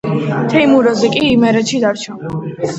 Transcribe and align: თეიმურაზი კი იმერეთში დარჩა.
თეიმურაზი 0.53 1.11
კი 1.17 1.23
იმერეთში 1.35 1.85
დარჩა. 1.87 2.21